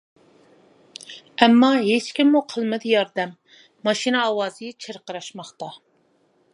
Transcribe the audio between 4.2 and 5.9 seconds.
ئاۋازى چىرقىراشماقتا.